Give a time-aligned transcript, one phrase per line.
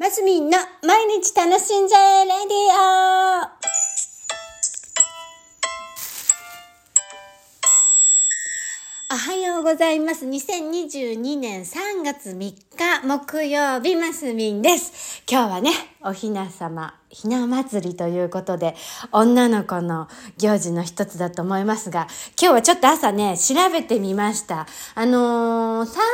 [0.00, 3.77] マスミンの毎日楽しんじゃえレディオ。
[9.28, 10.24] はようございます。
[10.24, 15.22] 2022年3月3日木曜日マスミンです。
[15.30, 15.70] 今日はね、
[16.00, 18.74] おひな様、ひな祭りということで、
[19.12, 22.06] 女の子の行事の一つだと思いますが、
[22.40, 24.66] 今日はちょっと朝ね、調べてみました。
[24.94, 26.04] あのー、山陰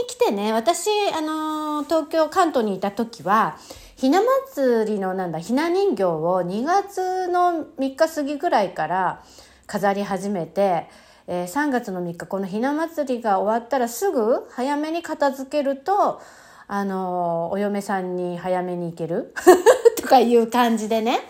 [0.00, 3.58] に来てね、私、あのー、東京、関東にいた時は、
[3.96, 9.22] ひな祭りのなんだ、ひな人形を2月の3日過ぎぐらいから
[9.66, 10.88] 飾り始めて、
[11.26, 16.20] えー、3月の3日このひな祭りが終わったらすぐ早めに片付けると、
[16.68, 19.34] あの、お嫁さんに早めに行ける
[19.96, 21.20] とかいう感じでね、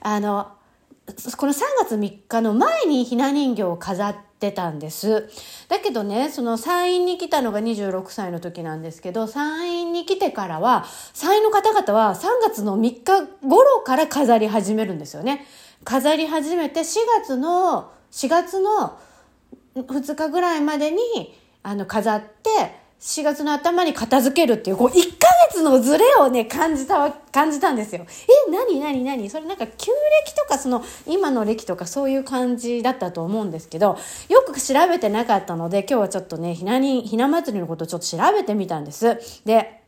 [0.00, 0.48] あの、
[1.36, 5.28] この3月3日の前にひな人形を飾ってたんです。
[5.68, 15.46] だけどね、その山陰に来たのが26歳の時なんですけど、山陰に来てからは、山陰の方々は3月の3日頃から飾り始めるんですよね。
[15.84, 18.98] 飾り始めて4月の、4月の
[19.76, 20.98] 2日ぐらいまでに
[21.62, 28.06] あの飾って4月の頭に片付けるっていうこう1ヶ月のズレをね感じた感じたんですよ。
[28.06, 29.28] え何何何？
[29.28, 29.90] それなんか旧
[30.26, 33.98] 暦とかその今の暦とかそういう感じだったと思うんですけど
[34.28, 39.18] よく調べてなかったので今日はちょっとねひなにひな祭りのことをちょっと調べてみたんです。
[39.44, 39.81] で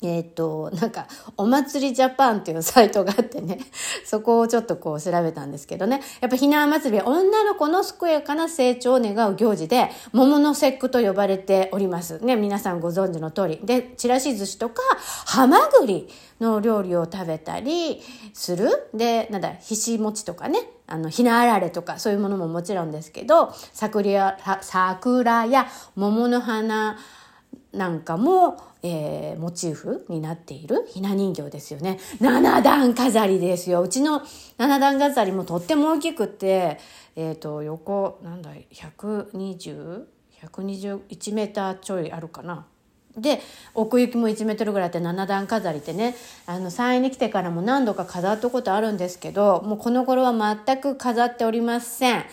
[0.00, 3.58] えっ、ー、と、なんか、お祭りジャパンっていうサイトがあってね、
[4.06, 12.18] そこをちょっとこう調べたんですけどね、やっぱひな祭りは女の子の健やかな成長を願う行事で、桃の節句と呼ばれております。
[12.24, 13.60] ね、皆さんご存知の通り。
[13.64, 14.82] で、ちらし寿司とか、
[15.26, 16.08] ハマグリ
[16.40, 18.00] の料理を食べたり
[18.32, 18.88] する。
[18.94, 26.98] で、なんだ、ひし餅とかね、あの、ひなあられとか、そういうものももちろんですけど、桜や、桜や桃の花、
[27.72, 31.98] なんかも、えー、モチーフになっているひな人形ですよね。
[32.20, 33.82] 七段飾りですよ。
[33.82, 34.22] うちの
[34.56, 36.78] 七段飾りもとっても大きくて、
[37.14, 40.04] えっ、ー、と、横、なんだ、120、
[40.42, 42.66] 121メーターちょいあるかな。
[43.16, 43.40] で、
[43.74, 46.16] 奥行きも1メートルぐらいあって七段飾りってね、
[46.46, 50.32] あの、山陰に来てからも何度か飾ったことあるんですけど、もうこの頃は
[50.66, 52.24] 全く飾っておりません。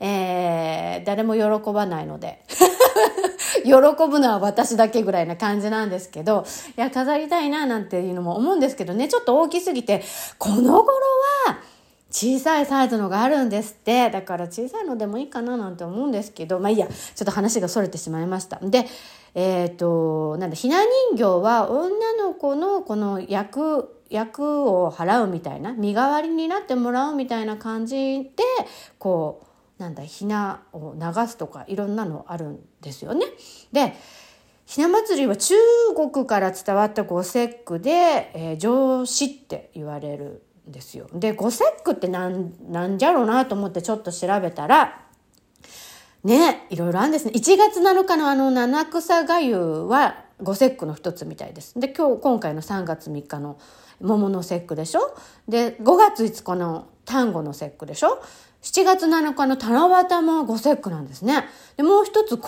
[0.00, 2.42] えー、誰も喜ばないので。
[3.62, 6.44] 喜ぶのは私だけぐらいな感じなんですけど、
[6.76, 10.02] いや、飾りたいななんていうのも思うんですけどね、ちょっと大きすぎて、
[10.38, 10.94] この頃
[11.46, 11.60] は
[12.10, 14.10] 小さいサイズのがあるんですって。
[14.10, 18.58] だから小さいのでもいいかななんて思うんですけど、まあいいや、ちょっと話が逸れてしまいました。
[18.62, 18.86] で、
[19.34, 20.82] えっ、ー、と、なんだ、ひな
[21.12, 27.94] 人形は女の子のこの役、役を払うみたいな、身代わりになってもらうみたいな感じ
[28.24, 28.42] で、
[28.98, 29.49] こう、
[29.80, 33.26] なんだひなを流すとかいろんなのあるんですよね。
[33.72, 33.94] で
[34.66, 35.54] ひな祭りは中
[35.96, 41.08] 国から伝わった五節句で、えー、上司って言われるんですよ。
[41.12, 45.02] で五節句ってなんなんじゃろうなと思ってちょっと調べたら
[46.22, 47.32] ねいろいろあるんですね。
[47.34, 51.80] 1月7日のあの七草がゆは五節句の一つみたいです。
[51.80, 53.58] で今日今回の3月3日の
[54.00, 55.16] 桃の節句でしょ
[55.48, 58.22] で5月5日の端午の節句でしょ
[58.62, 61.44] 7月7日の七夕も五節句なんですね。
[61.76, 62.38] で、もう一つ 9,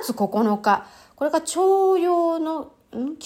[0.00, 0.86] 月9日。
[1.16, 3.16] これが徴用の、ん？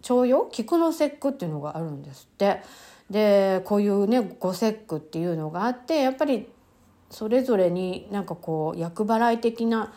[0.00, 2.62] 徴用菊の節句っていうのがあるんですって。
[3.10, 6.48] で、こういうね、五節句っていうのがあって、やっぱり
[7.10, 9.92] それぞれになんかこう、厄払い的な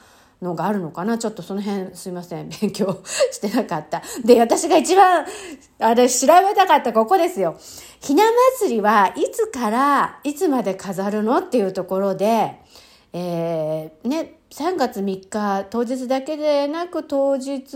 [0.45, 1.17] のがあるのかな？
[1.17, 2.49] ちょっとその辺すいません。
[2.49, 3.01] 勉強
[3.31, 4.01] してなかった。
[4.23, 5.25] で、私が一番、
[5.79, 7.57] あれ調べたかったここですよ。
[7.99, 8.23] ひな
[8.59, 12.61] 祭りはいつからいつまで飾るのっていうところで、
[13.11, 17.75] えー、ね、3月3日当日だけでなく当日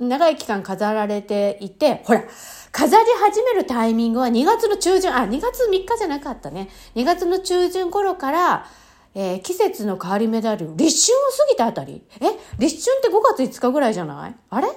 [0.00, 2.24] 長い期間飾られていて、ほら、
[2.72, 6.68] 飾り始めるタイミングは2月の中旬、あ、2月3日じゃなかったね。
[6.94, 8.66] 2月の中旬頃から、
[9.14, 12.24] えー、季節の変わり目である立春を過ぎたあたりえ
[12.58, 14.34] 立春って5月5日ぐらいじゃない？
[14.50, 14.68] あれ？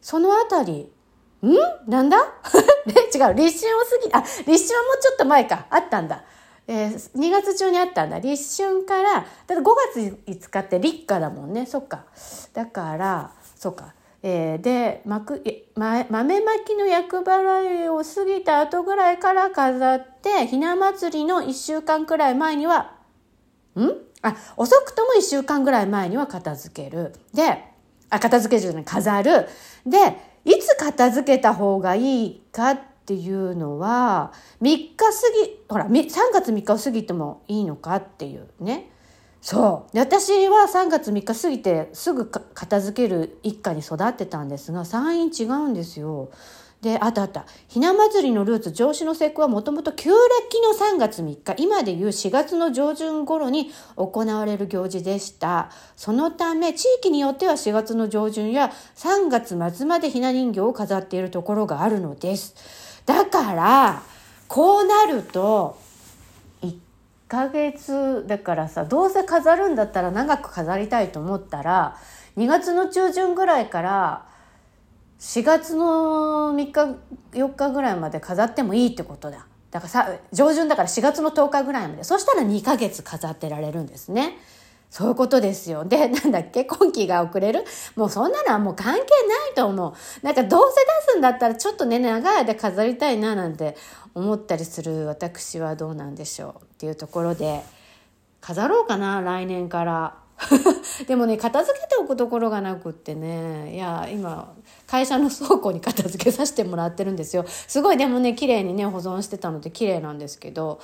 [0.00, 0.90] そのあたり
[1.42, 1.90] ん？
[1.90, 2.16] なんだ？
[3.14, 5.66] 違う、立春を過ぎ、あ、立春はもうちょっと前か。
[5.70, 6.24] あったんだ。
[6.66, 8.18] えー、2月中にあったんだ。
[8.18, 9.62] 立春から、だって5
[9.94, 11.66] 月5日って立夏だもんね。
[11.66, 12.04] そっか。
[12.52, 13.94] だから、そっか。
[14.22, 15.42] えー、で、まく、
[15.74, 22.92] ま、豆まきの厄払いを過ぎた後ぐらいから飾って、ひな祭りの1週間くらい前には、
[23.80, 23.90] ん？
[24.22, 27.14] あ、遅くとも1週間ぐらい前には片付ける。
[27.34, 27.64] で、
[28.10, 29.48] あ、片付けるじゃない、飾る。
[29.86, 35.04] で、いつ片付けた方がいいかっていうのは、3日過
[35.44, 38.90] ぎ、ほら、3月3日を過ぎてもいいのかっていうね。
[39.40, 39.98] そう。
[39.98, 46.30] 私は3月3日過ぎてすぐ片付ける一家に育ってたんですが、山陰違うんですよ。
[46.82, 47.46] で、あったあった。
[47.68, 55.70] ひな祭りのルーツ、上司の節句はもともと旧暦の3月3日、今でいう4月の上旬頃に行われる行事でした。
[55.94, 62.56] そのため、地域によっては4月の上旬や3月末までひな人形を飾っているところがあるのです。
[63.06, 64.02] だから、
[64.48, 65.78] こうなると、
[66.62, 66.76] 1
[67.28, 71.96] ヶ月、だからさ、どうせ飾るんだったら長く飾りたいと思ったら、
[72.36, 74.31] 2月の中旬ぐらいから、
[75.22, 76.98] 4月の3日
[77.30, 79.46] 4日ぐらいまで飾ってもいいってことだ。
[79.70, 82.02] だからさ上旬だから4月の10日ぐらいまで。
[82.02, 84.36] そしたら2ヶ月飾ってられるんですね。
[84.90, 85.84] そういうことですよ。
[85.84, 86.64] で、なんだっけ？
[86.64, 87.64] 今期が遅れる？
[87.94, 89.04] もうそんなのはもう関係な
[89.52, 89.94] いと思う。
[90.26, 93.76] なんかどうせ出すんだったらちょっとね、長い間飾りたいななんて
[94.14, 95.06] 思ったりする。
[95.06, 96.62] 私はどうなんでしょう。
[96.64, 97.62] っていうところで、
[98.40, 100.21] 飾ろうかな、来年から。
[101.06, 104.52] でもね片付けておくところがなくってねいや今
[104.86, 110.80] 会社の倉庫に片付けさせてもらってるんですよすごいでもね綺麗にね保存してたので綺麗なんですけど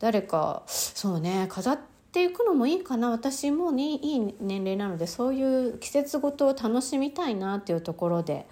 [0.00, 1.78] 誰かそうね飾っ
[2.12, 8.46] ていくのもいいかな私もねいい年齢なのでそういう季節ごとを楽しみたいなっていうところで。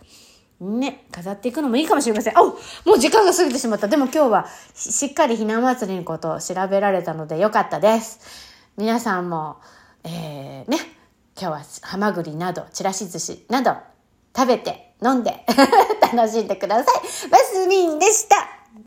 [0.61, 2.35] ね、飾っていくのもいいかもしれません。
[2.39, 2.51] お
[2.89, 3.89] もう時間が過ぎてしまった。
[3.89, 8.21] でも今日はしっかりひな祭りのことを調べられたのでよかったです。
[8.77, 9.57] 皆さんも
[10.05, 10.79] えー、ね、
[11.41, 13.77] 今日はハマグリなど、ちらし寿司など
[14.37, 15.45] 食べて飲んで
[16.13, 17.29] 楽しんでください。
[17.29, 18.62] バスミンでした。